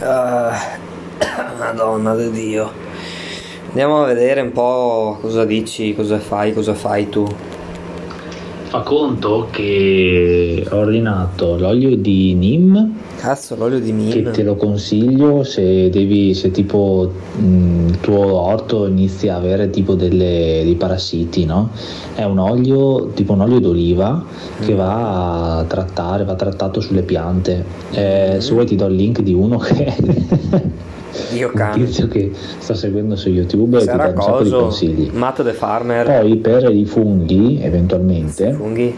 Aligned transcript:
Uh, 0.00 0.56
Madonna 1.58 2.16
di 2.16 2.30
Dio. 2.30 2.72
Andiamo 3.68 4.02
a 4.02 4.06
vedere 4.06 4.40
un 4.40 4.50
po' 4.50 5.18
cosa 5.20 5.44
dici, 5.44 5.94
cosa 5.94 6.18
fai, 6.18 6.54
cosa 6.54 6.72
fai 6.72 7.10
tu. 7.10 7.28
Fa 8.70 8.82
conto 8.82 9.48
che 9.50 10.64
ho 10.70 10.76
ordinato 10.76 11.58
l'olio 11.58 11.96
di 11.96 12.34
Nim 12.34 12.92
Cazzo, 13.16 13.56
l'olio 13.56 13.80
di 13.80 13.88
che 14.08 14.20
Mim. 14.22 14.30
te 14.30 14.44
lo 14.44 14.54
consiglio 14.54 15.42
se 15.42 15.90
devi 15.90 16.34
se 16.34 16.52
tipo 16.52 17.10
mh, 17.36 17.88
il 17.88 17.98
tuo 18.00 18.40
orto 18.40 18.86
inizia 18.86 19.34
a 19.34 19.38
avere 19.38 19.70
tipo 19.70 19.94
delle, 19.96 20.60
dei 20.62 20.76
parassiti 20.76 21.44
no? 21.46 21.70
è 22.14 22.22
un 22.22 22.38
olio 22.38 23.08
tipo 23.08 23.32
un 23.32 23.40
olio 23.40 23.58
d'oliva 23.58 24.24
che 24.64 24.74
va 24.76 25.58
a 25.58 25.64
trattare 25.64 26.22
va 26.22 26.36
trattato 26.36 26.78
sulle 26.80 27.02
piante 27.02 27.64
Eh, 27.90 28.36
se 28.38 28.52
vuoi 28.52 28.66
ti 28.66 28.76
do 28.76 28.86
il 28.86 28.94
link 28.94 29.20
di 29.20 29.34
uno 29.34 29.58
che 29.58 29.92
Dio 31.30 31.50
un 31.54 31.70
tizio 31.72 32.08
che 32.08 32.30
sto 32.58 32.74
seguendo 32.74 33.16
su 33.16 33.28
youtube 33.30 33.78
e 33.78 33.80
ti 33.80 33.86
dà 33.86 34.12
un 34.14 34.22
sacco 34.22 34.42
di 34.42 34.50
consigli 34.50 35.10
Matt 35.12 35.42
the 35.42 35.52
Farmer. 35.52 36.06
poi 36.06 36.36
per 36.36 36.70
i 36.70 36.84
funghi 36.84 37.60
eventualmente 37.62 38.52
Funghi. 38.52 38.94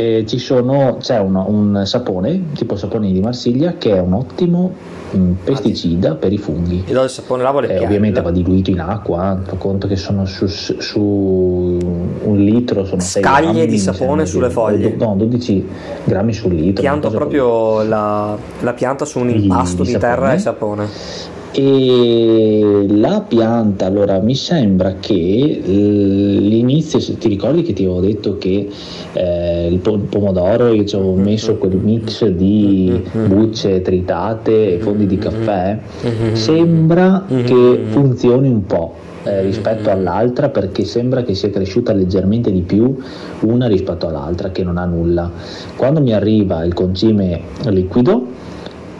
Eh, 0.00 0.24
ci 0.26 0.38
sono, 0.38 0.96
c'è 1.00 1.18
uno- 1.18 1.44
un 1.48 1.82
sapone, 1.84 2.52
tipo 2.54 2.76
sapone 2.76 3.12
di 3.12 3.20
Marsiglia, 3.20 3.74
che 3.76 3.94
è 3.94 4.00
un 4.00 4.14
ottimo 4.14 4.72
mh, 5.10 5.30
pesticida 5.44 6.14
per 6.14 6.32
i 6.32 6.38
funghi. 6.38 6.84
Io 6.86 6.94
do 6.94 7.02
il 7.04 7.10
sapone 7.10 7.42
lavo 7.42 7.60
le 7.60 7.68
Eh, 7.76 7.84
ovviamente 7.84 8.22
va 8.22 8.30
diluito 8.30 8.70
in 8.70 8.80
acqua, 8.80 9.38
fa 9.44 9.56
conto 9.56 9.86
che 9.88 9.96
sono 9.96 10.24
su, 10.24 10.46
su 10.46 11.00
un 11.00 12.36
litro, 12.38 12.84
sono 12.84 13.00
6 13.00 13.22
Scaglie 13.22 13.52
grammi, 13.52 13.66
di 13.66 13.78
sapone 13.78 14.24
sulle 14.26 14.48
sì. 14.48 14.52
foglie. 14.54 14.94
No, 14.98 15.14
12 15.16 15.68
grammi 16.04 16.32
sul 16.32 16.54
litro. 16.54 16.80
Pianto 16.82 17.10
proprio 17.10 17.82
la, 17.82 18.36
la 18.60 18.72
pianta 18.72 19.04
su 19.04 19.18
un 19.18 19.26
Di- 19.26 19.42
impasto 19.42 19.82
di 19.82 19.92
di, 19.92 19.98
terra 19.98 20.38
sapone? 20.38 20.86
e 20.86 20.88
sapone. 20.88 21.38
E 21.52 22.86
la 22.90 23.24
pianta, 23.26 23.86
allora 23.86 24.20
mi 24.20 24.36
sembra 24.36 24.94
che 25.00 25.60
l- 25.64 26.36
l'inizio, 26.46 27.00
se 27.00 27.18
ti 27.18 27.28
ricordi 27.28 27.62
che 27.62 27.72
ti 27.72 27.84
avevo 27.84 28.00
detto 28.00 28.38
che 28.38 28.68
eh, 29.14 29.66
il 29.68 29.78
pomodoro 29.78 30.72
io 30.72 30.84
ci 30.84 30.94
avevo 30.94 31.14
messo 31.14 31.56
quel 31.56 31.74
mix 31.76 32.24
di 32.26 33.02
bucce 33.26 33.82
tritate 33.82 34.74
e 34.74 34.78
fondi 34.78 35.06
di 35.06 35.18
caffè, 35.18 35.76
sembra 36.32 37.24
che 37.44 37.80
funzioni 37.88 38.48
un 38.48 38.64
po'. 38.66 38.94
eh, 39.24 39.42
rispetto 39.42 39.90
all'altra 39.90 40.48
perché 40.48 40.82
sembra 40.84 41.22
che 41.24 41.34
sia 41.34 41.50
cresciuta 41.50 41.92
leggermente 41.92 42.50
di 42.50 42.62
più 42.62 42.96
una 43.40 43.66
rispetto 43.66 44.08
all'altra 44.08 44.48
che 44.50 44.64
non 44.64 44.78
ha 44.78 44.86
nulla 44.86 45.30
quando 45.76 46.00
mi 46.00 46.14
arriva 46.14 46.64
il 46.64 46.72
concime 46.72 47.38
liquido 47.66 48.28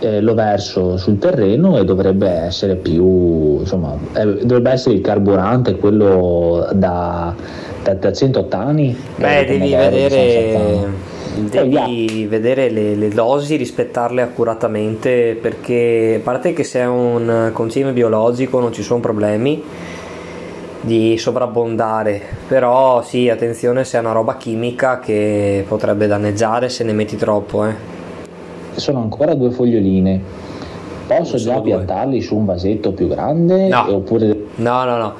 eh, 0.01 0.20
lo 0.20 0.34
verso 0.34 0.97
sul 0.97 1.19
terreno 1.19 1.79
e 1.79 1.84
dovrebbe 1.84 2.29
essere 2.29 2.77
più 2.77 3.61
insomma 3.61 3.97
eh, 4.15 4.45
dovrebbe 4.45 4.70
essere 4.70 4.97
il 4.97 5.01
carburante 5.01 5.77
quello 5.77 6.69
da, 6.73 7.34
da, 7.83 7.95
da 7.95 8.12
100 8.12 8.39
ottani 8.39 8.97
Beh, 9.17 9.41
eh, 9.41 9.45
devi 9.45 9.75
vedere, 9.75 10.89
170. 11.34 11.62
devi 11.62 12.27
vedere 12.27 12.71
le, 12.71 12.95
le 12.95 13.09
dosi, 13.09 13.56
rispettarle 13.56 14.23
accuratamente 14.23 15.39
perché 15.41 16.17
a 16.19 16.23
parte 16.23 16.53
che 16.53 16.65
se 16.65 16.81
è 16.81 16.87
un 16.87 17.51
concime 17.53 17.93
biologico 17.93 18.59
non 18.61 18.73
ci 18.73 18.83
sono 18.83 19.01
problemi 19.01 19.62
di 20.83 21.19
sovrabbondare, 21.19 22.23
però 22.48 23.03
sì, 23.03 23.28
attenzione 23.28 23.84
se 23.84 23.98
è 23.98 24.01
una 24.01 24.12
roba 24.12 24.37
chimica 24.37 24.98
che 24.98 25.62
potrebbe 25.69 26.06
danneggiare 26.06 26.71
se 26.71 26.84
ne 26.84 26.95
metti 26.95 27.17
troppo, 27.17 27.67
eh. 27.67 28.00
Sono 28.81 29.00
ancora 29.00 29.34
due 29.34 29.50
foglioline 29.50 30.20
posso 31.06 31.39
Sono 31.39 31.55
già 31.55 31.61
due. 31.61 31.70
piantarli 31.70 32.20
su 32.20 32.36
un 32.36 32.45
vasetto 32.45 32.92
più 32.92 33.09
grande 33.09 33.69
No. 33.69 33.87
oppure 33.95 34.37
No, 34.56 34.84
no, 34.84 34.97
no. 34.97 35.14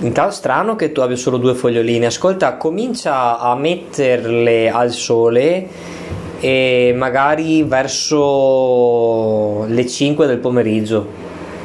Intanto 0.00 0.32
strano 0.32 0.76
che 0.76 0.92
tu 0.92 1.00
abbia 1.00 1.16
solo 1.16 1.38
due 1.38 1.54
foglioline. 1.54 2.06
Ascolta, 2.06 2.56
comincia 2.56 3.38
a 3.40 3.54
metterle 3.56 4.70
al 4.70 4.92
sole 4.92 5.66
e 6.40 6.94
magari 6.96 7.64
verso 7.64 9.64
le 9.66 9.86
5 9.86 10.26
del 10.26 10.38
pomeriggio, 10.38 11.06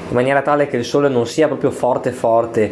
in 0.10 0.16
maniera 0.16 0.42
tale 0.42 0.68
che 0.68 0.78
il 0.78 0.86
sole 0.86 1.10
non 1.10 1.28
sia 1.28 1.48
proprio 1.48 1.70
forte 1.72 2.12
forte. 2.12 2.72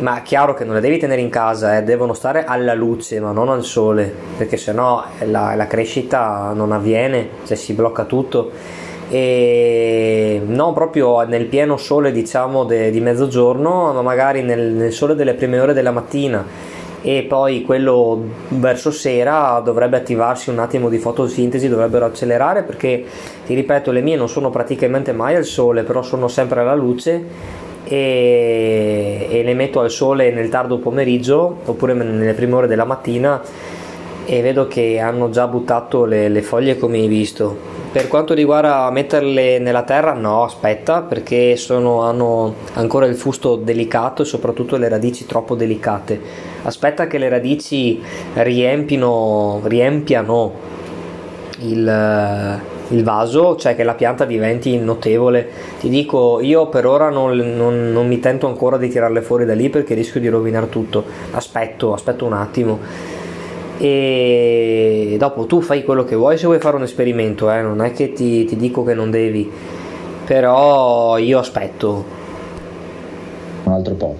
Ma 0.00 0.22
chiaro 0.22 0.54
che 0.54 0.64
non 0.64 0.74
le 0.74 0.80
devi 0.80 0.96
tenere 0.96 1.20
in 1.20 1.28
casa, 1.28 1.76
eh, 1.76 1.82
devono 1.82 2.14
stare 2.14 2.44
alla 2.44 2.72
luce, 2.72 3.20
ma 3.20 3.32
non 3.32 3.50
al 3.50 3.62
sole, 3.62 4.10
perché 4.38 4.56
sennò 4.56 5.04
la, 5.26 5.54
la 5.54 5.66
crescita 5.66 6.52
non 6.54 6.72
avviene, 6.72 7.28
cioè 7.44 7.54
si 7.54 7.74
blocca 7.74 8.04
tutto. 8.04 8.50
E 9.10 10.40
non 10.42 10.72
proprio 10.72 11.22
nel 11.22 11.46
pieno 11.46 11.76
sole 11.76 12.12
diciamo 12.12 12.64
de- 12.64 12.90
di 12.92 13.00
mezzogiorno 13.00 13.92
ma 13.92 14.02
magari 14.02 14.40
nel, 14.42 14.72
nel 14.72 14.92
sole 14.92 15.16
delle 15.16 15.34
prime 15.34 15.60
ore 15.60 15.74
della 15.74 15.90
mattina. 15.90 16.46
E 17.02 17.24
poi 17.28 17.62
quello 17.62 18.22
verso 18.48 18.90
sera 18.90 19.60
dovrebbe 19.64 19.96
attivarsi 19.96 20.50
un 20.50 20.60
attimo 20.60 20.88
di 20.88 20.98
fotosintesi 20.98 21.68
dovrebbero 21.68 22.04
accelerare 22.04 22.62
perché 22.62 23.04
ti 23.46 23.54
ripeto 23.54 23.90
le 23.90 24.02
mie 24.02 24.16
non 24.16 24.28
sono 24.28 24.50
praticamente 24.50 25.12
mai 25.12 25.34
al 25.34 25.46
sole 25.46 25.82
però 25.82 26.02
sono 26.02 26.28
sempre 26.28 26.60
alla 26.60 26.74
luce 26.74 27.24
e, 27.90 29.26
e 29.28 29.42
le 29.42 29.54
metto 29.54 29.80
al 29.80 29.90
sole 29.90 30.30
nel 30.30 30.48
tardo 30.48 30.78
pomeriggio 30.78 31.56
oppure 31.64 31.92
nelle 31.92 32.34
prime 32.34 32.54
ore 32.54 32.66
della 32.68 32.84
mattina 32.84 33.42
e 34.24 34.42
vedo 34.42 34.68
che 34.68 35.00
hanno 35.00 35.28
già 35.30 35.48
buttato 35.48 36.04
le, 36.04 36.28
le 36.28 36.42
foglie 36.42 36.78
come 36.78 36.98
hai 36.98 37.08
visto. 37.08 37.78
Per 37.90 38.06
quanto 38.06 38.32
riguarda 38.32 38.88
metterle 38.92 39.58
nella 39.58 39.82
terra, 39.82 40.12
no, 40.12 40.44
aspetta, 40.44 41.02
perché 41.02 41.56
sono- 41.56 42.02
hanno 42.02 42.54
ancora 42.74 43.06
il 43.06 43.16
fusto 43.16 43.56
delicato 43.56 44.22
e 44.22 44.24
soprattutto 44.24 44.76
le 44.76 44.88
radici 44.88 45.26
troppo 45.26 45.56
delicate. 45.56 46.20
Aspetta 46.62 47.08
che 47.08 47.18
le 47.18 47.28
radici 47.28 48.00
riempino, 48.34 49.62
riempiano 49.64 50.52
il, 51.62 52.60
il 52.90 53.02
vaso, 53.04 53.56
cioè 53.56 53.74
che 53.76 53.82
la 53.84 53.94
pianta 53.94 54.24
diventi 54.24 54.76
notevole. 54.78 55.48
Ti 55.80 55.88
dico, 55.88 56.40
io 56.40 56.68
per 56.68 56.86
ora 56.86 57.08
non, 57.10 57.36
non- 57.36 57.92
non 57.92 58.06
mi 58.06 58.20
tento 58.20 58.46
ancora 58.46 58.76
di 58.76 58.88
tirarle 58.88 59.22
fuori 59.22 59.44
da 59.44 59.54
lì 59.54 59.68
perché 59.70 59.94
rischio 59.94 60.20
di 60.20 60.28
rovinare 60.28 60.68
tutto. 60.68 61.04
Aspetto, 61.32 61.92
aspetto 61.94 62.24
un 62.24 62.32
attimo 62.32 62.78
e 63.78 65.16
dopo 65.18 65.46
tu 65.46 65.62
fai 65.62 65.84
quello 65.84 66.04
che 66.04 66.14
vuoi 66.14 66.36
se 66.36 66.44
vuoi 66.44 66.58
fare 66.58 66.76
un 66.76 66.82
esperimento, 66.82 67.50
eh, 67.50 67.62
non 67.62 67.80
è 67.80 67.92
che 67.92 68.12
ti, 68.12 68.44
ti 68.44 68.56
dico 68.56 68.84
che 68.84 68.92
non 68.92 69.10
devi, 69.10 69.50
però 70.26 71.16
io 71.16 71.38
aspetto. 71.38 72.04
un 73.64 73.72
altro 73.72 73.94
po'. 73.94 74.16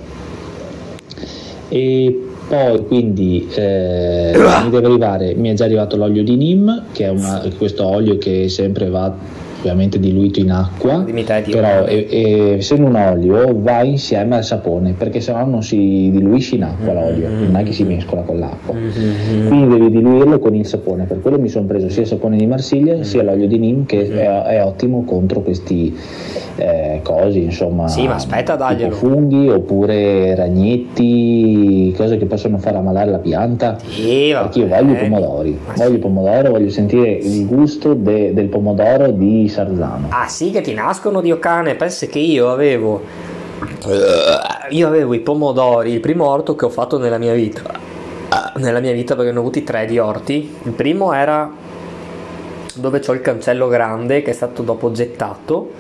E 1.69 2.30
poi 2.51 2.85
quindi 2.85 3.49
eh, 3.55 4.33
mi 4.65 4.71
deve 4.71 4.87
arrivare, 4.89 5.35
mi 5.37 5.51
è 5.51 5.55
già 5.55 5.65
arrivato 5.67 5.97
l'olio 5.97 6.25
di 6.25 6.35
Nim, 6.35 6.87
che 6.91 7.05
è 7.05 7.09
una- 7.09 7.41
questo 7.57 7.87
olio 7.87 8.19
che 8.19 8.49
sempre 8.49 8.89
va 8.91 9.15
ovviamente 9.61 9.99
diluito 10.01 10.41
in 10.41 10.51
acqua, 10.51 11.05
però 11.51 11.87
e- 11.87 12.07
e 12.11 12.55
essendo 12.59 12.87
un 12.87 12.95
olio 12.97 13.55
va 13.61 13.83
insieme 13.83 14.37
al 14.37 14.45
sapone, 14.45 14.95
perché 14.97 15.21
sennò 15.21 15.45
non 15.45 15.63
si 15.63 16.11
diluisce 16.11 16.57
in 16.57 16.65
acqua 16.65 16.93
l'olio, 16.95 17.29
non 17.29 17.57
è 17.57 17.63
che 17.63 17.73
si 17.73 17.85
mescola 17.85 18.23
con 18.23 18.39
l'acqua. 18.39 18.75
Quindi 18.75 19.69
devi 19.79 19.91
diluirlo 19.91 20.39
con 20.39 20.55
il 20.55 20.67
sapone, 20.67 21.05
per 21.05 21.21
quello 21.21 21.39
mi 21.39 21.49
sono 21.49 21.67
preso 21.67 21.89
sia 21.89 22.03
il 22.03 22.09
sapone 22.09 22.37
di 22.37 22.47
Marsiglia 22.47 23.03
sia 23.03 23.23
l'olio 23.23 23.47
di 23.47 23.59
Nim 23.59 23.85
che 23.87 24.09
è, 24.09 24.43
è 24.43 24.65
ottimo 24.65 25.05
contro 25.05 25.41
questi 25.41 25.97
eh, 26.57 27.01
cosi, 27.03 27.43
insomma, 27.43 27.89
Sì, 27.89 28.07
ma 28.07 28.15
aspetta, 28.15 28.57
daglielo. 28.57 28.95
funghi 28.95 29.49
oppure 29.49 30.35
ragnetti, 30.35 31.93
cose 31.97 32.17
che 32.17 32.27
possono 32.27 32.59
far 32.59 32.77
ammalare 32.77 33.11
la 33.11 33.19
pianta. 33.19 33.79
Sì, 33.87 34.31
Perché 34.33 34.59
io 34.61 34.67
voglio 34.69 34.93
i 34.93 34.97
pomodori, 34.97 35.59
voglio 35.77 35.89
sì. 35.89 35.93
il 35.95 35.99
pomodoro, 35.99 36.51
voglio 36.51 36.71
sentire 36.71 37.11
il 37.13 37.47
gusto 37.47 37.95
de- 37.95 38.33
del 38.35 38.47
pomodoro 38.47 39.11
di 39.11 39.49
Sarzano. 39.51 40.09
Ah 40.11 40.29
sì 40.29 40.51
che 40.51 40.61
ti 40.61 40.73
nascono 40.73 41.21
Dio 41.21 41.39
cane, 41.39 41.75
pensi 41.75 42.07
che 42.07 42.19
io 42.19 42.51
avevo 42.51 43.03
io 44.71 44.87
avevo 44.87 45.13
i 45.13 45.21
pomodori, 45.21 45.93
il 45.93 46.01
primo 46.01 46.27
orto 46.27 46.55
che 46.55 46.65
ho 46.65 46.71
fatto 46.71 46.99
nella 46.99 47.19
mia 47.19 47.35
vita. 47.35 47.63
Nella 48.57 48.81
mia 48.81 48.93
vita 48.93 49.15
perché 49.15 49.33
ne 49.33 49.39
ho 49.39 49.41
avuti 49.41 49.65
tre 49.65 49.87
di 49.87 49.99
orti. 49.99 50.57
Il 50.63 50.73
primo 50.73 51.13
era 51.13 51.51
dove 52.75 53.01
c'ho 53.01 53.13
il 53.13 53.21
cancello 53.21 53.69
grande 53.69 54.23
che 54.23 54.31
è 54.31 54.35
stato 54.35 54.63
dopo 54.63 54.93
gettato 54.93 55.73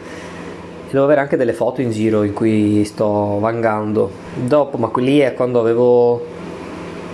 devo 0.91 1.05
avere 1.05 1.21
anche 1.21 1.37
delle 1.37 1.53
foto 1.53 1.81
in 1.81 1.91
giro 1.91 2.25
in 2.25 2.33
cui 2.33 2.85
sto 2.85 3.39
vangando. 3.39 4.11
Dopo, 4.35 4.77
ma 4.77 4.89
quelli 4.89 5.19
è 5.19 5.35
quando 5.35 5.61
avevo 5.61 6.25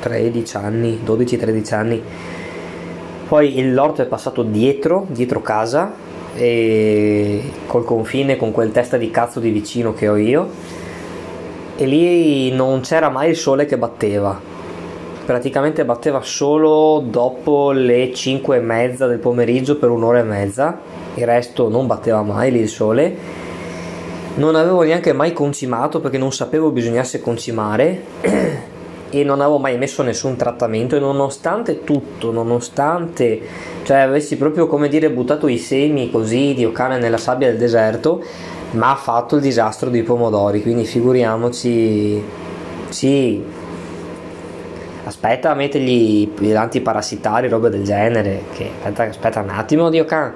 13 0.00 0.56
anni, 0.56 1.00
12-13 1.05 1.75
anni. 1.75 2.02
Poi 3.29 3.73
l'orto 3.73 4.02
è 4.02 4.06
passato 4.06 4.43
dietro, 4.43 5.06
dietro 5.09 5.43
casa, 5.43 5.93
e 6.37 7.43
col 7.67 7.85
confine 7.85 8.37
con 8.37 8.53
quel 8.53 8.71
testa 8.71 8.97
di 8.97 9.11
cazzo 9.11 9.41
di 9.41 9.50
vicino 9.50 9.94
che 9.94 10.09
ho 10.09 10.17
io. 10.17 10.49
E 11.77 11.87
lì 11.87 12.50
non 12.53 12.81
c'era 12.81 13.09
mai 13.09 13.31
il 13.31 13.37
sole 13.37 13.67
che 13.67 13.77
batteva. 13.77 14.55
praticamente 15.27 15.85
batteva 15.85 16.21
solo 16.23 17.03
dopo 17.05 17.73
le 17.73 18.15
5 18.15 18.56
e 18.56 18.61
mezza 18.61 19.09
del 19.09 19.19
pomeriggio 19.19 19.77
per 19.77 19.91
un'ora 19.91 20.21
e 20.21 20.23
mezza, 20.23 20.79
il 21.15 21.27
resto 21.27 21.69
non 21.69 21.88
batteva 21.88 22.23
mai 22.23 22.53
lì 22.53 22.61
il 22.61 22.69
sole. 22.69 23.17
Non 24.37 24.55
avevo 24.55 24.83
neanche 24.83 25.12
mai 25.12 25.33
concimato 25.33 26.00
perché 26.00 26.19
non 26.19 26.33
sapevo 26.33 26.71
bisognasse 26.71 27.21
concimare 27.21 28.03
e 29.11 29.25
non 29.25 29.41
avevo 29.41 29.59
mai 29.59 29.79
messo 29.79 30.03
nessun 30.03 30.37
trattamento 30.37 30.94
e 30.94 31.00
nonostante 31.00 31.83
tutto, 31.85 32.31
nonostante 32.31 33.41
cioè 33.87 33.99
avessi 33.99 34.37
proprio 34.37 34.67
come 34.67 34.88
dire 34.88 35.12
buttato 35.12 35.47
i 35.47 35.59
semi 35.59 36.11
così 36.11 36.55
di 36.55 36.65
ocane 36.65 36.99
nella 36.99 37.19
sabbia 37.19 37.47
del 37.47 37.56
deserto, 37.56 38.21
ma 38.73 38.91
ha 38.91 38.97
fatto 38.97 39.37
il 39.37 39.43
disastro 39.43 39.91
dei 39.91 40.03
pomodori, 40.03 40.61
quindi 40.61 40.85
figuriamoci. 40.85 42.21
Sì. 42.88 43.44
Aspetta 45.05 45.55
mettergli 45.55 46.29
l'antiparassitari 46.50 47.49
roba 47.49 47.69
del 47.69 47.85
genere 47.85 48.43
che 48.53 48.71
aspetta, 48.83 49.05
aspetta 49.05 49.41
un 49.41 49.50
attimo 49.50 49.88
Dio 49.88 50.05
can 50.05 50.33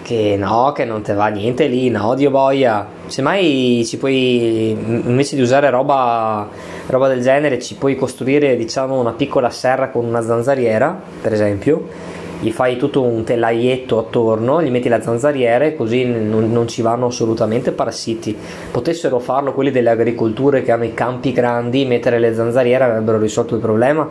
che 0.00 0.36
no 0.38 0.72
che 0.72 0.86
non 0.86 1.02
te 1.02 1.12
va 1.12 1.26
niente 1.26 1.66
lì 1.66 1.90
no 1.90 2.14
Dio 2.14 2.30
boia. 2.30 2.86
Semmai 3.08 3.84
ci 3.86 3.98
puoi 3.98 4.70
invece 4.70 5.36
di 5.36 5.42
usare 5.42 5.68
roba, 5.68 6.48
roba 6.86 7.08
del 7.08 7.20
genere 7.20 7.60
ci 7.60 7.74
puoi 7.74 7.94
costruire 7.94 8.56
diciamo 8.56 8.98
una 8.98 9.12
piccola 9.12 9.50
serra 9.50 9.90
con 9.90 10.06
una 10.06 10.22
zanzariera 10.22 10.98
per 11.20 11.34
esempio 11.34 12.13
gli 12.40 12.50
fai 12.50 12.76
tutto 12.76 13.02
un 13.02 13.24
telaietto 13.24 13.98
attorno, 13.98 14.62
gli 14.62 14.70
metti 14.70 14.88
la 14.88 15.00
zanzariera 15.00 15.64
e 15.64 15.74
così 15.74 16.04
non, 16.04 16.50
non, 16.52 16.68
ci 16.68 16.82
vanno 16.82 17.06
assolutamente 17.06 17.72
parassiti. 17.72 18.36
Potessero 18.70 19.18
farlo 19.18 19.52
quelli 19.52 19.70
delle 19.70 19.90
agricolture 19.90 20.62
che 20.62 20.72
hanno 20.72 20.84
i 20.84 20.94
campi 20.94 21.32
grandi, 21.32 21.86
mettere 21.86 22.18
le 22.18 22.34
zanzariere 22.34 22.84
avrebbero 22.84 23.18
risolto 23.18 23.54
il 23.54 23.60
problema, 23.60 24.08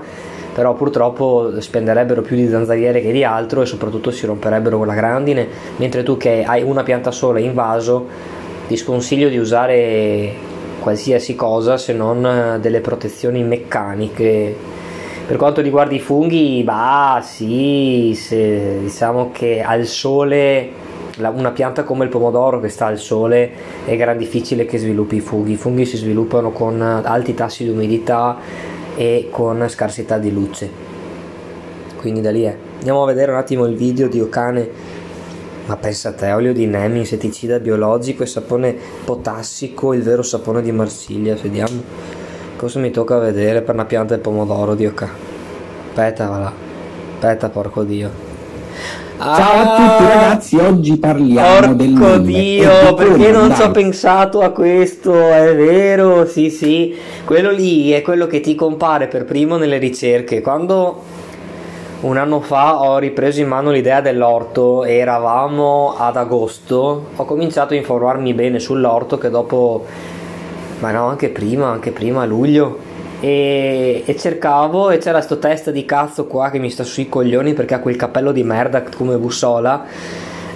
però 0.54 0.74
purtroppo 0.74 1.60
spenderebbero 1.60 2.22
più 2.22 2.36
di 2.36 2.48
zanzariere 2.48 3.02
che 3.02 3.12
di 3.12 3.24
altro 3.24 3.62
e 3.62 3.66
soprattutto 3.66 4.12
si 4.12 4.26
romperebbero 4.26 4.78
con 4.78 4.88
la 4.88 4.96
grandine, 4.96 5.48
mentre 5.78 6.04
tu 6.04 6.18
che 6.18 6.44
hai 6.46 6.64
una 6.64 6.84
pianta 6.84 7.12
sola 7.12 7.40
in 7.40 7.54
vaso 7.54 8.08
ti 8.68 8.78
sconsiglio 8.78 9.30
di 9.30 9.38
usare 9.38 10.52
qualsiasi 10.80 11.36
cosa 11.36 11.78
se 11.78 11.94
non 11.94 12.58
delle 12.62 12.82
protezioni 12.82 13.44
meccaniche 13.44 14.56
per 15.34 15.42
quanto 15.42 15.62
riguarda 15.62 15.96
i 15.96 16.00
funghi, 16.00 16.62
bah 16.64 17.20
sì, 17.26 18.14
se, 18.16 18.82
diciamo 18.82 19.32
che 19.32 19.64
al 19.64 19.88
sole, 19.88 20.70
una 21.18 21.50
pianta 21.50 21.84
come 21.84 22.04
il 22.04 22.12
pomodoro 22.12 22.60
che 22.60 22.70
sta 22.70 22.86
al 22.86 23.00
sole 23.00 23.50
è 23.84 23.96
gran 23.96 24.16
difficile 24.16 24.66
che 24.66 24.78
sviluppi 24.78 25.16
i 25.16 25.22
funghi. 25.22 25.54
I 25.54 25.56
funghi 25.56 25.88
si 25.88 25.98
sviluppano 25.98 26.52
con 26.52 26.80
alti 26.80 27.34
tassi 27.34 27.64
di 27.64 27.72
umidità 27.72 28.38
e 28.96 29.30
con 29.32 29.68
scarsità 29.68 30.20
di 30.20 30.32
luce. 30.32 30.70
Quindi 31.98 32.22
da 32.22 32.30
lì 32.30 32.44
è. 32.44 32.56
Andiamo 32.78 33.02
a 33.02 33.08
vedere 33.08 33.32
un 33.32 33.38
attimo 33.38 33.66
il 33.66 33.76
video 33.76 34.08
di 34.08 34.22
Okane. 34.22 34.70
Ma 35.66 35.78
pensa 35.78 36.10
a 36.10 36.14
te, 36.14 36.32
olio 36.32 36.54
di 36.54 36.68
neem, 36.68 36.98
insetticida 36.98 37.58
biologico 37.58 38.22
e 38.22 38.28
sapone 38.28 38.76
potassico, 39.04 39.94
il 39.94 40.04
vero 40.04 40.22
sapone 40.22 40.62
di 40.62 40.72
Marsiglia. 40.72 41.34
Vediamo 41.34 42.22
cosa 42.56 42.80
mi 42.80 42.92
tocca 42.92 43.18
vedere 43.18 43.62
per 43.62 43.76
una 43.76 43.86
pianta 43.86 44.16
di 44.16 44.22
pomodoro, 44.22 44.76
Dio 44.76 44.94
ca. 44.94 45.10
Va 45.94 46.12
là. 46.18 46.52
Aspetta, 47.14 47.50
porco 47.50 47.84
Dio. 47.84 48.32
Ah, 49.18 49.38
Ciao 49.38 49.62
a 49.62 49.76
tutti 49.76 50.04
ragazzi, 50.10 50.58
oggi 50.58 50.98
parliamo 50.98 51.76
del 51.76 51.94
Porco 51.94 52.18
Dio, 52.18 52.94
perché 52.96 53.32
non 53.32 53.56
ci 53.56 53.62
ho 53.62 53.72
pensato 53.72 54.42
a 54.42 54.50
questo? 54.50 55.14
È 55.14 55.56
vero, 55.56 56.26
sì 56.26 56.50
sì, 56.50 56.98
quello 57.24 57.52
lì 57.52 57.92
è 57.92 58.02
quello 58.02 58.28
che 58.28 58.42
ti 58.42 58.56
compare 58.56 59.08
per 59.08 59.24
primo 59.24 59.56
nelle 59.58 59.78
ricerche. 59.78 60.42
Quando 60.42 61.02
un 62.02 62.18
anno 62.18 62.42
fa 62.42 62.82
ho 62.82 62.98
ripreso 62.98 63.40
in 63.40 63.48
mano 63.48 63.72
l'idea 63.72 64.02
dell'orto 64.02 64.84
e 64.84 64.96
eravamo 64.96 65.96
ad 65.98 66.18
agosto, 66.18 67.06
ho 67.16 67.26
cominciato 67.26 67.74
a 67.74 67.78
informarmi 67.78 68.34
bene 68.34 68.60
sull'orto 68.60 69.18
che 69.18 69.30
dopo 69.30 69.86
ma 70.84 70.92
no, 70.92 71.08
anche 71.08 71.30
prima, 71.30 71.68
anche 71.70 71.92
prima, 71.92 72.24
a 72.24 72.26
luglio. 72.26 72.78
E, 73.22 74.04
e, 74.06 74.18
cercavo 74.18 74.90
e 74.90 74.98
c'era 74.98 75.22
sto 75.22 75.40
testa 75.40 75.72
di 75.72 75.86
cazzo 75.86 76.28
qua 76.28 76.50
che 76.50 76.60
mi 76.60 76.70
sta 76.70 76.84
sui 76.84 77.08
coglioni 77.08 77.54
perché 77.54 77.76
ha 77.76 77.80
quel 77.80 77.96
cappello 77.96 78.34
di 78.34 78.44
merda 78.44 78.84
come 78.84 79.16
Bussola. 79.16 79.86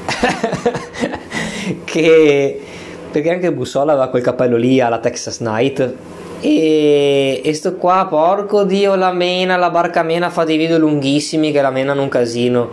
che 1.86 2.62
perché 3.10 3.32
anche 3.32 3.54
Bussola 3.54 3.94
aveva 3.94 4.10
quel 4.10 4.22
cappello 4.22 4.58
lì 4.58 4.82
alla 4.82 5.00
Texas 5.00 5.40
Night. 5.40 5.94
E, 6.42 7.42
e 7.42 7.54
sto 7.54 7.76
qua, 7.78 8.06
porco 8.10 8.66
dio, 8.66 8.96
la 8.96 9.14
mena, 9.14 9.56
la 9.56 9.70
barca 9.70 10.04
mena 10.04 10.30
fa 10.30 10.44
dei 10.44 10.58
video 10.58 10.78
lunghissimi 10.78 11.54
che 11.54 11.62
la 11.62 11.72
menano 11.72 12.02
un 12.02 12.10
casino. 12.10 12.72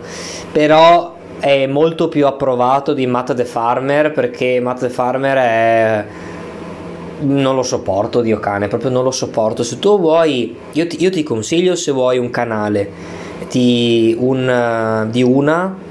Però 0.51 1.15
è 1.39 1.67
molto 1.67 2.09
più 2.09 2.27
approvato 2.27 2.93
di 2.93 3.07
Matt 3.07 3.33
the 3.33 3.45
Farmer 3.45 4.11
perché 4.11 4.59
Matt 4.59 4.79
the 4.81 4.89
Farmer 4.89 5.37
è 5.37 6.05
non 7.19 7.55
lo 7.55 7.63
sopporto 7.63 8.21
Dio 8.21 8.39
cane, 8.39 8.67
proprio 8.67 8.89
non 8.89 9.03
lo 9.03 9.11
sopporto. 9.11 9.63
Se 9.63 9.79
tu 9.79 9.99
vuoi, 9.99 10.55
io 10.71 10.87
ti, 10.87 11.01
io 11.01 11.09
ti 11.09 11.23
consiglio 11.23 11.75
se 11.75 11.91
vuoi 11.91 12.17
un 12.17 12.29
canale 12.29 12.89
di, 13.49 14.15
un, 14.19 15.07
di 15.11 15.23
una 15.23 15.83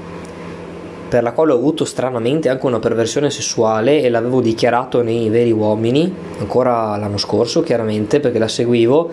per 1.07 1.23
la 1.23 1.31
quale 1.31 1.53
ho 1.53 1.55
avuto 1.55 1.85
stranamente 1.85 2.49
anche 2.49 2.65
una 2.65 2.79
perversione 2.79 3.29
sessuale 3.29 4.01
e 4.01 4.09
l'avevo 4.09 4.41
dichiarato 4.41 5.01
nei 5.01 5.29
veri 5.29 5.51
uomini, 5.51 6.13
ancora 6.39 6.97
l'anno 6.97 7.17
scorso 7.17 7.61
chiaramente 7.61 8.19
perché 8.19 8.39
la 8.39 8.47
seguivo, 8.47 9.11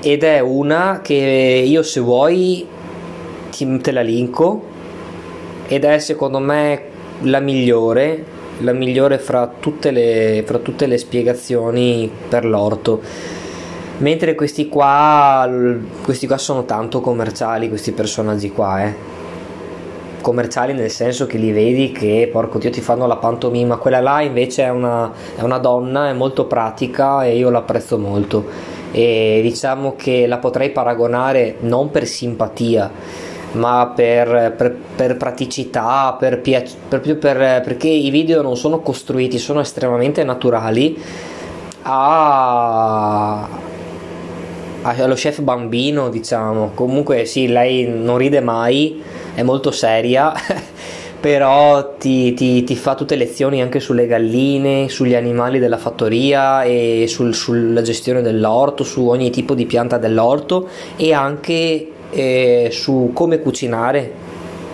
ed 0.00 0.22
è 0.22 0.40
una 0.40 1.00
che 1.02 1.64
io 1.66 1.82
se 1.82 2.00
vuoi 2.00 2.66
ti, 3.50 3.80
te 3.80 3.92
la 3.92 4.02
linko 4.02 4.62
ed 5.66 5.84
è 5.84 5.98
secondo 5.98 6.38
me 6.38 6.82
la 7.22 7.40
migliore 7.40 8.24
la 8.60 8.72
migliore 8.72 9.18
fra 9.18 9.50
tutte 9.60 9.90
le, 9.90 10.42
fra 10.46 10.58
tutte 10.58 10.86
le 10.86 10.98
spiegazioni 10.98 12.10
per 12.28 12.44
l'orto. 12.44 13.00
Mentre 13.98 14.34
questi 14.34 14.68
qua 14.68 15.48
questi 16.02 16.26
qua 16.26 16.38
sono 16.38 16.64
tanto 16.64 17.00
commerciali 17.00 17.68
questi 17.68 17.92
personaggi 17.92 18.50
qua 18.50 18.82
eh. 18.82 18.94
Commerciali 20.22 20.72
nel 20.72 20.90
senso 20.90 21.26
che 21.26 21.36
li 21.36 21.50
vedi 21.50 21.92
che 21.92 22.28
porco 22.30 22.58
dio 22.58 22.70
ti 22.70 22.80
fanno 22.80 23.06
la 23.06 23.16
pantomima. 23.16 23.76
Quella 23.76 24.00
là 24.00 24.22
invece 24.22 24.64
è 24.64 24.70
una, 24.70 25.10
è 25.36 25.42
una 25.42 25.58
donna 25.58 26.08
è 26.08 26.12
molto 26.12 26.46
pratica 26.46 27.24
e 27.24 27.36
io 27.36 27.50
l'apprezzo 27.50 27.98
molto. 27.98 28.44
E 28.92 29.40
diciamo 29.42 29.94
che 29.96 30.26
la 30.26 30.38
potrei 30.38 30.70
paragonare 30.70 31.56
non 31.60 31.90
per 31.90 32.06
simpatia 32.06 32.90
ma 33.52 33.92
per, 33.94 34.54
per, 34.56 34.76
per 34.96 35.16
praticità, 35.16 36.16
per, 36.18 36.40
per, 36.40 37.18
perché 37.18 37.88
i 37.88 38.10
video 38.10 38.42
non 38.42 38.56
sono 38.56 38.80
costruiti, 38.80 39.38
sono 39.38 39.60
estremamente 39.60 40.22
naturali. 40.24 40.96
A, 41.82 43.48
allo 44.82 45.14
chef 45.14 45.40
bambino, 45.40 46.08
diciamo. 46.08 46.70
Comunque, 46.74 47.24
sì, 47.24 47.48
lei 47.48 47.88
non 47.88 48.18
ride 48.18 48.40
mai, 48.40 49.02
è 49.34 49.42
molto 49.42 49.70
seria. 49.70 50.32
però 51.20 51.96
ti, 51.98 52.32
ti, 52.32 52.64
ti, 52.64 52.76
fa 52.76 52.94
tutte 52.94 53.14
lezioni 53.14 53.60
anche 53.60 53.78
sulle 53.78 54.06
galline, 54.06 54.88
sugli 54.88 55.14
animali 55.14 55.58
della 55.58 55.76
fattoria 55.76 56.62
e 56.62 57.04
sul, 57.08 57.34
sulla 57.34 57.82
gestione 57.82 58.22
dell'orto, 58.22 58.84
su 58.84 59.06
ogni 59.06 59.28
tipo 59.28 59.54
di 59.54 59.66
pianta 59.66 59.98
dell'orto 59.98 60.68
e 60.96 61.12
anche 61.12 61.88
eh, 62.10 62.68
su 62.70 63.10
come 63.12 63.40
cucinare, 63.40 64.12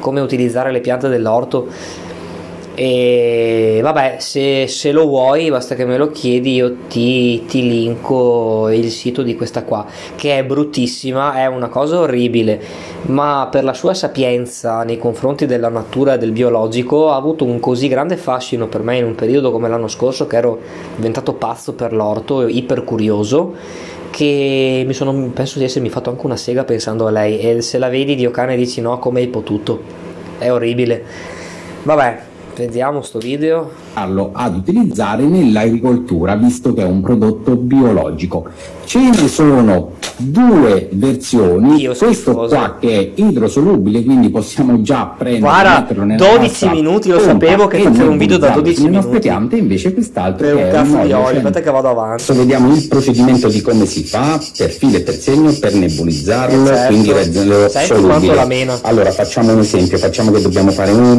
come 0.01 0.21
utilizzare 0.21 0.71
le 0.73 0.81
piante 0.81 1.09
dell'orto. 1.09 1.69
E 2.79 3.81
vabbè, 3.83 4.17
se, 4.19 4.67
se, 4.67 4.93
lo 4.93 5.07
vuoi, 5.07 5.49
basta 5.49 5.75
che 5.75 5.87
me 5.87 5.97
lo 5.97 6.11
chiedi, 6.11 6.57
io 6.57 6.77
ti, 6.89 7.47
ti 7.47 7.67
linko 7.67 8.69
il 8.69 8.91
sito 8.91 9.23
di 9.23 9.35
questa 9.35 9.65
qua, 9.65 9.87
che 10.15 10.37
è 10.37 10.45
bruttissima, 10.45 11.37
è 11.37 11.47
una 11.47 11.69
cosa 11.69 12.01
orribile, 12.01 12.61
ma 13.07 13.49
per 13.51 13.65
la 13.65 13.73
sua 13.73 13.95
sapienza 13.95 14.83
nei 14.83 14.99
confronti 14.99 15.47
della 15.47 15.71
natura 15.71 16.15
e 16.15 16.19
del 16.19 16.33
biologico 16.33 17.09
ha 17.09 17.17
avuto 17.17 17.47
un 17.47 17.61
così 17.61 17.89
grande 17.89 18.19
fascino 18.19 18.67
per 18.67 18.83
me 18.83 18.99
in 18.99 19.07
un 19.07 19.15
periodo 19.15 19.51
come 19.53 19.71
l'anno 19.71 19.89
scorso 19.89 20.27
che 20.27 20.37
ero 20.37 20.61
diventato 20.97 21.33
pazzo 21.33 21.73
per 21.73 21.95
l'orto, 21.95 22.47
iper 22.47 22.85
curioso 22.85 23.55
che 24.17 24.83
mi 24.87 24.95
sono, 24.95 25.13
penso 25.29 25.59
di 25.59 25.67
essermi 25.67 25.91
fatto 25.91 26.09
anche 26.09 26.25
una 26.25 26.39
sega 26.39 26.65
pensando 26.65 27.07
a 27.07 27.11
lei. 27.11 27.39
E 27.39 27.61
se 27.61 27.77
la 27.77 27.91
vedi 27.91 28.15
Dio 28.15 28.31
cane 28.31 28.57
dici 28.57 28.81
no 28.81 28.99
come 28.99 29.21
hai 29.21 29.29
potuto? 29.29 29.83
È 30.39 30.51
orribile. 30.51 31.05
Vabbè 31.83 32.26
Vediamo 32.57 33.03
sto 33.03 33.19
video. 33.19 33.71
Ad 33.93 34.57
utilizzare 34.57 35.25
nell'agricoltura, 35.25 36.37
visto 36.37 36.73
che 36.73 36.81
è 36.83 36.85
un 36.87 37.03
prodotto 37.03 37.55
biologico. 37.57 38.47
Ce 38.87 38.99
ne 38.99 39.29
sono 39.29 39.93
due 40.17 40.89
versioni. 40.93 41.77
Dio, 41.77 41.95
Questo 41.95 42.31
schifoso. 42.31 42.55
qua 42.55 42.77
che 42.81 42.97
è 42.99 43.21
idrosolubile, 43.21 44.03
quindi 44.05 44.31
possiamo 44.31 44.81
già 44.81 45.13
prendere 45.19 45.41
Guarda, 45.43 45.81
metterlo 45.81 46.05
nella 46.05 46.25
12 46.25 46.41
nostra 46.41 46.71
minuti, 46.73 47.09
lo 47.11 47.19
sapevo 47.19 47.67
che 47.67 47.79
facevo 47.83 48.11
un 48.11 48.17
video 48.17 48.39
da 48.39 48.47
nebulizzarlo 48.49 48.63
12 48.63 48.77
sulle 48.77 48.91
nostre 48.91 49.09
minuti. 49.11 49.29
piante, 49.29 49.57
invece 49.57 49.93
quest'altro 49.93 50.47
un 50.47 50.57
è 50.59 50.71
cazzo 50.71 50.95
un 50.97 51.07
di 51.07 51.13
olio 51.13 51.27
cioè- 51.27 51.37
aspetta 51.37 51.61
che 51.61 51.71
vado 51.71 51.89
avanti. 51.89 52.23
Adesso 52.23 52.35
vediamo 52.35 52.75
il 52.75 52.87
procedimento 52.89 53.49
di 53.49 53.61
come 53.61 53.85
si 53.87 54.05
fa 54.05 54.41
per 54.57 54.71
filo 54.71 54.97
e 54.97 55.01
per 55.03 55.15
segno 55.15 55.53
per 55.61 55.75
nebulizzarlo, 55.75 56.63
Eh, 56.63 56.67
certo. 56.67 56.87
quindi 56.87 57.13
renderlo 57.13 57.69
solubile. 57.69 58.79
Allora 58.83 59.11
facciamo 59.11 59.53
un 59.53 59.59
esempio, 59.59 59.99
facciamo 59.99 60.31
che 60.31 60.41
dobbiamo 60.41 60.71
fare 60.71 60.93
un 60.93 61.11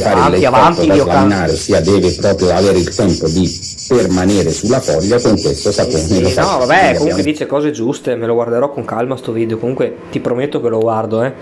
deve 0.00 0.02
fare 0.02 0.20
Avanti, 0.20 0.38
il 0.38 0.46
avanti, 0.46 0.86
da 0.86 0.94
Dio 0.94 1.04
slaminare, 1.04 1.52
ossia 1.52 1.80
deve 1.80 2.12
proprio 2.12 2.50
avere 2.50 2.78
il 2.78 2.94
tempo 2.94 3.28
di 3.28 3.60
permanere 3.88 4.50
sulla 4.50 4.80
foglia 4.80 5.20
con 5.20 5.40
questo 5.40 5.72
sapone. 5.72 5.98
Sì, 5.98 6.22
lo 6.22 6.28
no, 6.28 6.58
vabbè, 6.58 6.80
comunque 6.94 7.10
abbiamo- 7.10 7.22
dice 7.22 7.46
cose 7.46 7.70
giuste, 7.70 8.16
me 8.16 8.26
lo 8.26 8.34
guarderò 8.34 8.70
con 8.70 8.84
calma 8.84 9.16
sto 9.16 9.32
video, 9.32 9.58
comunque 9.58 9.94
ti 10.10 10.20
prometto 10.20 10.60
che 10.60 10.68
lo 10.68 10.78
guardo, 10.78 11.22
eh, 11.22 11.32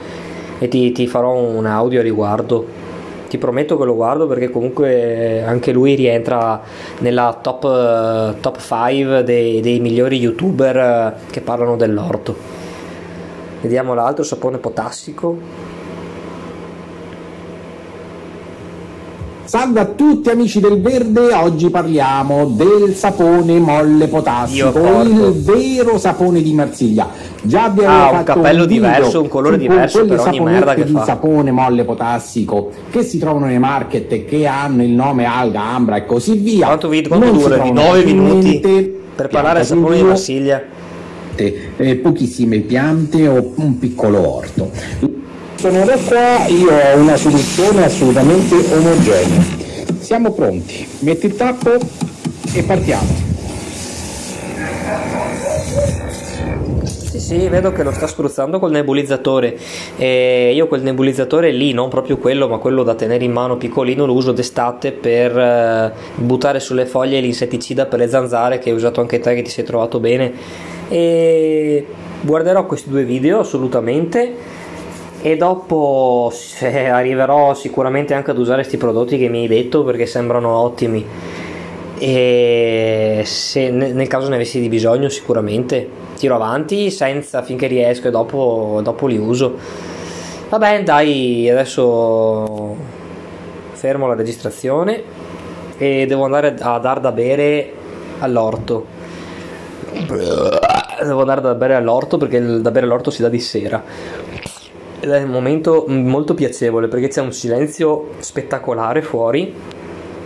e 0.58 0.68
ti, 0.68 0.92
ti 0.92 1.06
farò 1.06 1.34
un 1.34 1.66
audio 1.66 2.00
a 2.00 2.02
riguardo. 2.02 2.86
Ti 3.28 3.36
prometto 3.36 3.76
che 3.76 3.84
lo 3.84 3.94
guardo 3.94 4.26
perché 4.26 4.48
comunque 4.48 5.42
anche 5.42 5.70
lui 5.70 5.94
rientra 5.94 6.62
nella 7.00 7.38
top, 7.42 8.40
top 8.40 8.58
5 8.58 9.22
dei, 9.22 9.60
dei 9.60 9.80
migliori 9.80 10.16
youtuber 10.16 10.76
eh, 10.76 11.14
che 11.30 11.42
parlano 11.42 11.76
dell'orto. 11.76 12.34
Vediamo 13.60 13.92
l'altro 13.92 14.24
sapone 14.24 14.56
potassico. 14.56 15.76
Salve 19.48 19.80
a 19.80 19.86
tutti 19.86 20.28
amici 20.28 20.60
del 20.60 20.78
verde, 20.78 21.32
oggi 21.32 21.70
parliamo 21.70 22.44
del 22.54 22.94
sapone 22.94 23.58
molle 23.58 24.06
potassico, 24.06 25.00
il 25.00 25.32
vero 25.42 25.96
sapone 25.96 26.42
di 26.42 26.52
Marsiglia. 26.52 27.08
Già 27.40 27.64
abbiamo 27.64 27.96
Ah, 27.96 28.10
un 28.10 28.16
fatto 28.16 28.24
cappello 28.34 28.66
video 28.66 28.86
diverso, 28.88 29.22
un 29.22 29.28
colore 29.28 29.56
diverso 29.56 30.04
per 30.04 30.20
ogni 30.20 30.40
merda 30.40 30.74
che 30.74 30.84
di 30.84 30.92
fa. 30.92 31.04
sapone 31.04 31.50
molle 31.50 31.84
potassico 31.84 32.70
che 32.90 33.02
si 33.02 33.16
trovano 33.18 33.46
nei 33.46 33.58
market 33.58 34.12
e 34.12 34.26
che 34.26 34.44
hanno 34.46 34.82
il 34.82 34.90
nome 34.90 35.24
alga, 35.24 35.62
ambra 35.62 35.96
e 35.96 36.04
così 36.04 36.34
via. 36.36 36.66
Quanto, 36.66 36.88
video, 36.90 37.08
quanto 37.08 37.30
dura? 37.30 37.56
Di 37.56 37.70
trovano 37.72 37.80
9 37.88 38.04
minuti 38.04 38.94
per 39.14 39.28
parlare 39.28 39.60
del 39.60 39.66
sapone 39.66 39.96
di 39.96 40.02
Marsiglia. 40.02 40.62
eh, 41.36 41.96
pochissime 42.02 42.58
piante 42.58 43.26
o 43.26 43.52
un 43.54 43.78
piccolo 43.78 44.36
orto. 44.36 45.16
Sono 45.58 45.84
da 45.84 45.96
qua, 45.96 46.46
io 46.46 46.70
ho 46.70 46.98
una 47.00 47.16
soluzione 47.16 47.84
assolutamente 47.84 48.54
omogenea. 48.54 49.42
Siamo 49.98 50.30
pronti, 50.30 50.86
metti 51.00 51.26
il 51.26 51.34
tappo 51.34 51.72
e 52.54 52.62
partiamo. 52.62 53.08
Sì, 56.84 57.18
sì, 57.18 57.48
vedo 57.48 57.72
che 57.72 57.82
lo 57.82 57.90
sta 57.90 58.06
spruzzando 58.06 58.60
col 58.60 58.70
nebulizzatore. 58.70 59.58
E 59.96 60.52
io 60.54 60.68
quel 60.68 60.82
nebulizzatore 60.82 61.50
lì, 61.50 61.72
non 61.72 61.88
proprio 61.88 62.18
quello, 62.18 62.46
ma 62.46 62.58
quello 62.58 62.84
da 62.84 62.94
tenere 62.94 63.24
in 63.24 63.32
mano 63.32 63.56
piccolino, 63.56 64.06
lo 64.06 64.12
uso 64.12 64.30
d'estate 64.30 64.92
per 64.92 65.36
eh, 65.36 65.92
buttare 66.14 66.60
sulle 66.60 66.86
foglie 66.86 67.18
l'insetticida 67.18 67.86
per 67.86 67.98
le 67.98 68.08
zanzare 68.08 68.60
che 68.60 68.70
hai 68.70 68.76
usato 68.76 69.00
anche 69.00 69.18
te 69.18 69.34
che 69.34 69.42
ti 69.42 69.50
sei 69.50 69.64
trovato 69.64 69.98
bene. 69.98 70.32
E 70.88 71.84
guarderò 72.20 72.64
questi 72.64 72.90
due 72.90 73.02
video 73.02 73.40
assolutamente. 73.40 74.57
E 75.20 75.36
dopo 75.36 76.32
arriverò 76.62 77.52
sicuramente 77.54 78.14
anche 78.14 78.30
ad 78.30 78.38
usare 78.38 78.58
questi 78.58 78.76
prodotti 78.76 79.18
che 79.18 79.28
mi 79.28 79.40
hai 79.40 79.48
detto 79.48 79.82
perché 79.82 80.06
sembrano 80.06 80.56
ottimi. 80.56 81.04
E 81.98 83.22
se 83.24 83.70
ne- 83.70 83.92
nel 83.92 84.06
caso 84.06 84.28
ne 84.28 84.36
avessi 84.36 84.60
di 84.60 84.68
bisogno, 84.68 85.08
sicuramente 85.08 85.88
tiro 86.16 86.36
avanti 86.36 86.90
senza 86.92 87.42
finché 87.42 87.66
riesco 87.66 88.08
e 88.08 88.10
dopo, 88.12 88.80
dopo 88.82 89.06
li 89.06 89.16
uso. 89.16 89.56
Vabbè, 90.48 90.84
dai, 90.84 91.50
adesso 91.50 92.76
fermo 93.72 94.06
la 94.06 94.14
registrazione 94.14 95.02
e 95.76 96.06
devo 96.06 96.24
andare 96.24 96.54
a 96.60 96.78
dar 96.78 97.00
da 97.00 97.10
bere 97.12 97.72
all'orto. 98.20 98.86
Devo 100.06 101.20
andare 101.20 101.40
da 101.40 101.54
bere 101.54 101.74
all'orto 101.74 102.16
perché 102.18 102.60
da 102.60 102.70
bere 102.70 102.86
all'orto 102.86 103.10
si 103.10 103.22
dà 103.22 103.28
di 103.28 103.40
sera. 103.40 103.82
È 105.00 105.22
un 105.22 105.30
momento 105.30 105.84
molto 105.86 106.34
piacevole 106.34 106.88
perché 106.88 107.06
c'è 107.06 107.20
un 107.20 107.32
silenzio 107.32 108.14
spettacolare 108.18 109.00
fuori. 109.00 109.54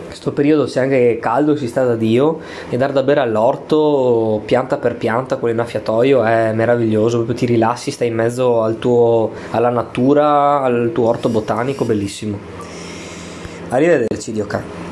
Questo 0.06 0.32
periodo 0.32 0.64
c'è 0.64 0.80
anche 0.80 1.18
caldo, 1.20 1.56
si 1.56 1.68
sta 1.68 1.84
da 1.84 1.94
Dio 1.94 2.40
e 2.70 2.78
dar 2.78 2.92
da 2.92 3.02
bere 3.02 3.20
all'orto 3.20 4.40
pianta 4.46 4.78
per 4.78 4.96
pianta 4.96 5.36
con 5.36 5.50
l'innaffiatoio 5.50 6.22
è 6.24 6.52
meraviglioso, 6.52 7.18
proprio 7.18 7.36
ti 7.36 7.46
rilassi, 7.46 7.90
stai 7.90 8.08
in 8.08 8.14
mezzo 8.14 8.62
al 8.62 8.78
tuo, 8.78 9.32
alla 9.50 9.70
natura, 9.70 10.62
al 10.62 10.90
tuo 10.92 11.08
orto 11.08 11.28
botanico, 11.28 11.84
bellissimo. 11.84 12.38
Arrivederci, 13.68 14.32
Dio 14.32 14.46
ca. 14.46 14.90